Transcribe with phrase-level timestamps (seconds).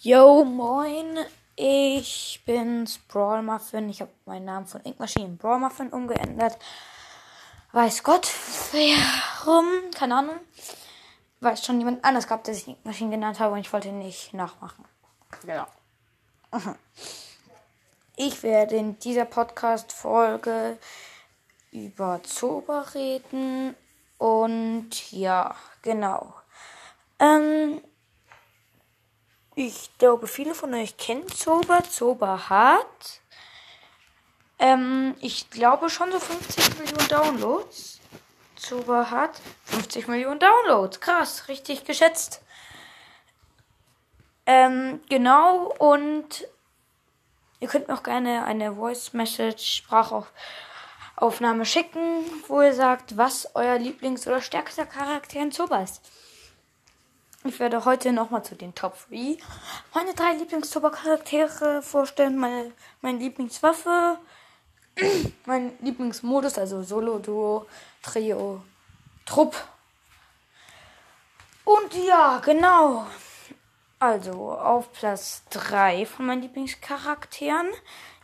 [0.00, 1.18] Yo, moin.
[1.56, 3.88] Ich bin's, Brawl Muffin.
[3.88, 6.56] Ich habe meinen Namen von Ink Machine in Brawl Muffin umgeändert.
[7.72, 8.28] Weiß Gott,
[8.70, 9.66] warum?
[9.92, 10.36] Keine Ahnung.
[11.40, 14.34] Weiß schon jemand anders gehabt, der sich Ink Machine genannt habe und ich wollte nicht
[14.34, 14.84] nachmachen.
[15.42, 15.66] Genau.
[18.20, 20.76] Ich werde in dieser Podcast-Folge
[21.70, 23.76] über Zoba reden
[24.18, 26.34] und ja, genau.
[27.20, 27.80] Ähm,
[29.58, 31.82] ich glaube, viele von euch kennen Zoba.
[31.82, 33.20] Zoba hat,
[34.60, 37.98] ähm, ich glaube schon so 50 Millionen Downloads.
[38.54, 41.00] Zoba hat 50 Millionen Downloads.
[41.00, 42.40] Krass, richtig geschätzt.
[44.46, 46.46] Ähm, genau, und
[47.58, 53.74] ihr könnt mir auch gerne eine Voice Message, Sprachaufnahme schicken, wo ihr sagt, was euer
[53.74, 56.00] Lieblings- oder stärkster Charakter in Zoba ist.
[57.48, 59.38] Ich werde heute nochmal zu den Top 3
[59.94, 62.36] meine drei Lieblings-Charaktere vorstellen.
[62.36, 64.18] Meine, meine Lieblingswaffe,
[65.46, 67.66] mein Lieblingsmodus, also Solo, Duo,
[68.02, 68.62] Trio,
[69.24, 69.56] Trupp.
[71.64, 73.06] Und ja, genau.
[73.98, 77.68] Also, auf Platz 3 von meinen Lieblingscharakteren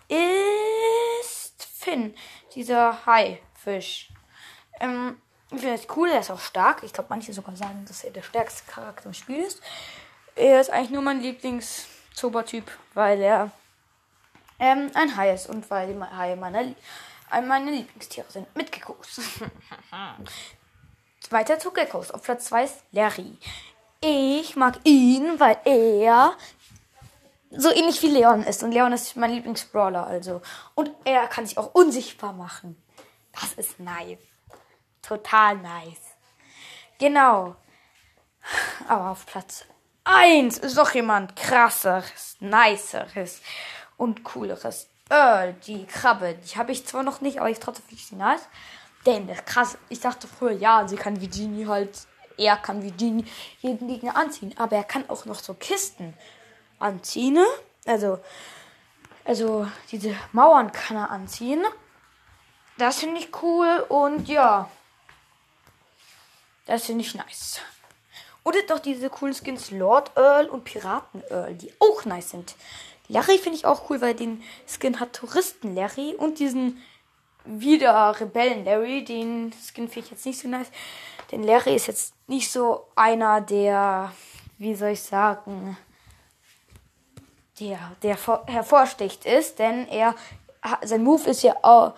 [0.06, 2.14] ist Finn,
[2.54, 4.10] dieser Haifisch.
[4.80, 5.18] Ähm,
[5.56, 6.82] ich finde es cool, er ist auch stark.
[6.82, 9.60] Ich glaube, manche sogar sagen, dass er der stärkste Charakter im Spiel ist.
[10.36, 13.50] Er ist eigentlich nur mein Lieblings-Zaubertyp, weil er
[14.58, 16.74] ähm, ein Hai ist und weil die Haie meine,
[17.30, 18.54] meine Lieblingstiere sind.
[18.56, 19.20] Mit Geckos.
[21.30, 22.10] Weiter zu Geckos.
[22.10, 23.38] Auf Platz 2 ist Larry.
[24.00, 26.36] Ich mag ihn, weil er
[27.50, 28.62] so ähnlich wie Leon ist.
[28.62, 30.42] Und Leon ist mein Lieblingsbrawler, also.
[30.74, 32.76] Und er kann sich auch unsichtbar machen.
[33.32, 34.18] Das ist nice.
[35.06, 36.14] Total nice.
[36.98, 37.56] Genau.
[38.88, 39.64] Aber auf Platz
[40.04, 43.40] 1 ist noch jemand krasseres, niceres
[43.96, 44.88] und cooleres.
[45.10, 46.34] Earl, die Krabbe.
[46.34, 48.48] Die habe ich zwar noch nicht, aber ich trotzdem finde sie nice.
[49.06, 49.78] Denn das krass.
[49.88, 52.06] Ich dachte früher, ja, sie kann wie Genie halt.
[52.36, 53.24] Er kann wie Genie
[53.60, 54.54] jeden Gegner anziehen.
[54.58, 56.14] Aber er kann auch noch so Kisten
[56.78, 57.38] anziehen.
[57.86, 58.18] Also,
[59.24, 61.62] also diese Mauern kann er anziehen.
[62.78, 64.68] Das finde ich cool und ja.
[66.66, 67.60] Das finde ich nice.
[68.42, 72.54] Und doch diese coolen Skins Lord Earl und Piraten Earl, die auch nice sind.
[73.08, 76.82] Larry finde ich auch cool, weil den Skin hat Touristen Larry und diesen
[77.44, 79.04] wieder Rebellen Larry.
[79.04, 80.68] Den Skin finde ich jetzt nicht so nice.
[81.30, 84.12] Denn Larry ist jetzt nicht so einer, der,
[84.58, 85.76] wie soll ich sagen,
[87.60, 89.58] der, der hervorsticht ist.
[89.58, 90.14] Denn er,
[90.82, 91.94] sein Move ist ja auch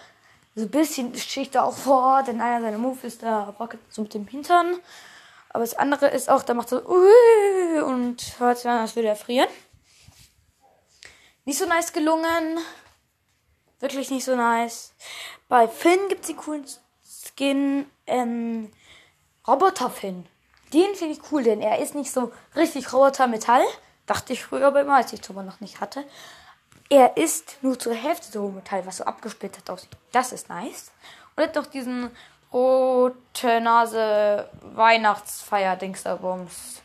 [0.56, 4.02] so ein bisschen sticht er auch vor, denn einer seiner Move ist da Rocket so
[4.02, 4.74] mit dem Hintern.
[5.50, 9.16] Aber das andere ist auch, da macht so und hört sich an, als würde er
[9.16, 9.48] frieren.
[11.44, 12.58] Nicht so nice gelungen.
[13.80, 14.94] Wirklich nicht so nice.
[15.48, 16.64] Bei Finn gibt es den coolen
[17.04, 18.72] Skin ähm,
[19.46, 20.26] Roboter Finn.
[20.72, 23.64] Den finde ich cool, denn er ist nicht so richtig Roboter Metall.
[24.06, 26.04] Dachte ich früher aber immer, als ich aber noch nicht hatte.
[26.88, 29.90] Er ist nur zur Hälfte so Metall, was so abgesplittert aussieht.
[30.12, 30.92] Das ist nice.
[31.34, 32.10] Und er hat doch diesen
[32.52, 36.82] rote Nase Weihnachtsfeier Dingsabums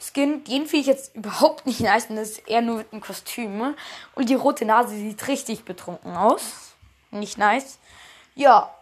[0.00, 0.42] Skin.
[0.44, 2.06] Den finde ich jetzt überhaupt nicht nice.
[2.06, 3.74] Und das ist eher nur mit einem Kostüm.
[4.14, 6.74] Und die rote Nase sieht richtig betrunken aus.
[7.10, 7.78] Nicht nice.
[8.34, 8.74] Ja.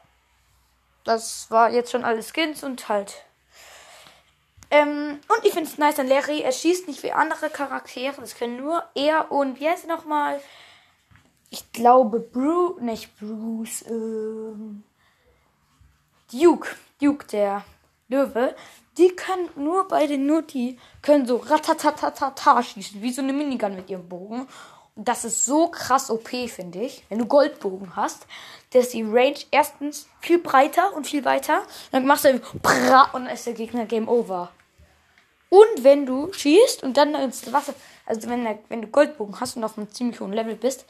[1.04, 3.25] Das war jetzt schon alle Skins und halt.
[4.70, 6.42] Ähm, und ich finde es nice an Larry.
[6.42, 8.20] Er schießt nicht wie andere Charaktere.
[8.20, 10.41] Das können nur er und wie heißt er nochmal?
[11.50, 14.84] ich glaube, Bruce, nicht Bruce, ähm,
[16.32, 16.69] Duke,
[17.00, 17.64] Duke, der
[18.09, 18.54] Löwe,
[18.97, 23.75] die können nur bei den nur die können so ratatatata schießen, wie so eine Minigun
[23.75, 24.47] mit ihrem Bogen.
[24.97, 27.04] Und das ist so krass OP, finde ich.
[27.09, 28.26] Wenn du Goldbogen hast,
[28.72, 31.62] ist die Range erstens viel breiter und viel weiter.
[31.91, 32.41] Dann machst du
[33.12, 34.50] und dann ist der Gegner Game Over.
[35.50, 37.75] Und wenn du schießt und dann ins Wasser,
[38.06, 40.86] also wenn, wenn du Goldbogen hast und auf einem ziemlich hohen Level bist,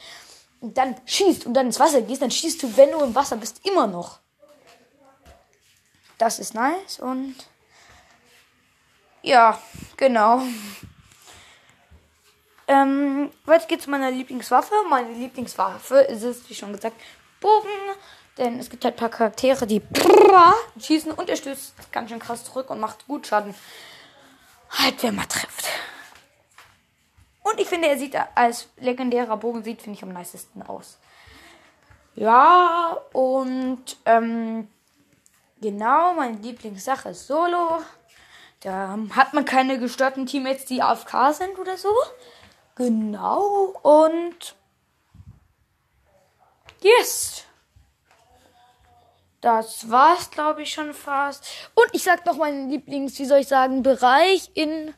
[0.61, 3.35] und dann schießt und dann ins Wasser gehst, dann schießt du, wenn du im Wasser
[3.35, 4.19] bist, immer noch.
[6.19, 7.35] Das ist nice und
[9.23, 9.59] ja,
[9.97, 10.43] genau.
[12.67, 14.73] Ähm, jetzt geht's zu meiner Lieblingswaffe.
[14.87, 16.95] Meine Lieblingswaffe ist es, wie schon gesagt,
[17.39, 17.69] Bogen.
[18.37, 19.81] Denn es gibt halt ein paar Charaktere, die
[20.79, 23.53] schießen und er stößt ganz schön krass zurück und macht gut Schaden.
[24.71, 25.67] Halt, wer mal trifft.
[27.43, 30.97] Und ich finde, er sieht als legendärer Bogen sieht, finde ich, am nicesten aus.
[32.15, 34.67] Ja, und ähm,
[35.59, 37.81] genau, meine Lieblingssache ist Solo.
[38.61, 41.89] Da hat man keine gestörten Teammates, die AFK sind oder so.
[42.75, 43.73] Genau.
[43.81, 44.55] Und
[46.81, 47.45] yes.
[49.41, 51.45] Das war's, glaube ich, schon fast.
[51.73, 54.93] Und ich sag noch meinen Lieblings, wie soll ich sagen, Bereich in.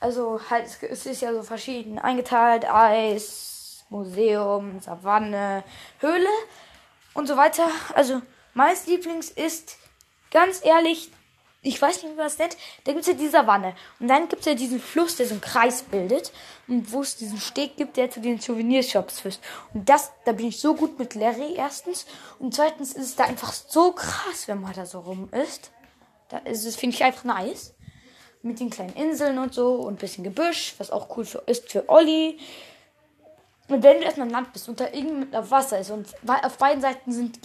[0.00, 2.64] Also halt, es ist ja so verschieden eingeteilt.
[2.64, 5.62] Eis, Museum, Savanne,
[5.98, 6.28] Höhle
[7.12, 7.68] und so weiter.
[7.94, 8.22] Also,
[8.54, 9.76] mein Lieblings ist
[10.30, 11.10] ganz ehrlich
[11.62, 13.74] ich weiß nicht, wie man das nennt, da gibt es ja die Savanne.
[13.98, 16.32] Und dann gibt es ja diesen Fluss, der so einen Kreis bildet.
[16.66, 19.40] Und wo es diesen Steg gibt, der zu den Souvenirshops führt.
[19.74, 22.06] Und das, da bin ich so gut mit Larry erstens.
[22.38, 25.70] Und zweitens ist es da einfach so krass, wenn man da so rum ist.
[26.30, 27.74] Da ist es, finde ich einfach nice.
[28.42, 31.90] Mit den kleinen Inseln und so und bisschen Gebüsch, was auch cool für, ist für
[31.90, 32.38] Olli.
[33.70, 36.58] Und wenn du erstmal im Land bist und da irgendwie auf Wasser ist und auf
[36.58, 37.38] beiden Seiten sind,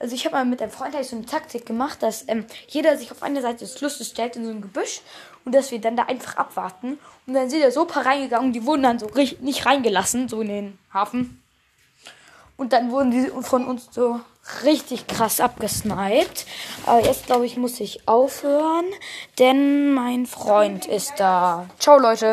[0.00, 3.12] also ich habe mal mit einem Freund so eine Taktik gemacht, dass ähm, jeder sich
[3.12, 5.00] auf eine Seite des Flusses stellt in so ein Gebüsch
[5.44, 6.98] und dass wir dann da einfach abwarten.
[7.26, 9.08] Und dann sind da so ein paar reingegangen, die wurden dann so
[9.40, 11.40] nicht reingelassen, so in den Hafen.
[12.56, 14.20] Und dann wurden die von uns so
[14.64, 16.46] richtig krass abgesniped.
[16.84, 18.84] Aber jetzt glaube ich, muss ich aufhören,
[19.38, 21.68] denn mein Freund ist da.
[21.78, 22.26] Ciao, Leute.